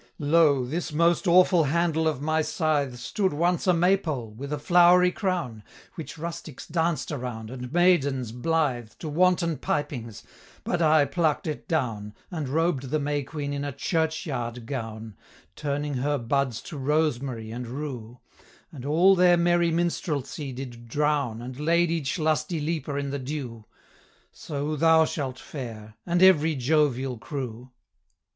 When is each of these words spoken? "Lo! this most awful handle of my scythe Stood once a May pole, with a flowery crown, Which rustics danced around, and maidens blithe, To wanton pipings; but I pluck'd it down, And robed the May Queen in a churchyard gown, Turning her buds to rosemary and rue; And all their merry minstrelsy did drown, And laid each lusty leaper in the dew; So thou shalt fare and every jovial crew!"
"Lo! 0.17 0.65
this 0.65 0.91
most 0.91 1.27
awful 1.27 1.65
handle 1.65 2.07
of 2.07 2.23
my 2.23 2.41
scythe 2.41 2.95
Stood 2.97 3.33
once 3.33 3.67
a 3.67 3.73
May 3.75 3.95
pole, 3.95 4.31
with 4.31 4.51
a 4.51 4.57
flowery 4.57 5.11
crown, 5.11 5.61
Which 5.93 6.17
rustics 6.17 6.65
danced 6.65 7.11
around, 7.11 7.51
and 7.51 7.71
maidens 7.71 8.31
blithe, 8.31 8.93
To 8.97 9.07
wanton 9.07 9.57
pipings; 9.57 10.23
but 10.63 10.81
I 10.81 11.05
pluck'd 11.05 11.45
it 11.45 11.67
down, 11.67 12.15
And 12.31 12.49
robed 12.49 12.89
the 12.89 12.97
May 12.97 13.21
Queen 13.21 13.53
in 13.53 13.63
a 13.63 13.71
churchyard 13.71 14.65
gown, 14.65 15.13
Turning 15.55 15.93
her 15.93 16.17
buds 16.17 16.63
to 16.63 16.79
rosemary 16.79 17.51
and 17.51 17.67
rue; 17.67 18.17
And 18.71 18.83
all 18.83 19.13
their 19.15 19.37
merry 19.37 19.69
minstrelsy 19.69 20.51
did 20.51 20.87
drown, 20.87 21.43
And 21.43 21.59
laid 21.59 21.91
each 21.91 22.17
lusty 22.17 22.59
leaper 22.59 22.97
in 22.97 23.11
the 23.11 23.19
dew; 23.19 23.65
So 24.31 24.75
thou 24.75 25.05
shalt 25.05 25.37
fare 25.37 25.93
and 26.07 26.23
every 26.23 26.55
jovial 26.55 27.19
crew!" 27.19 27.69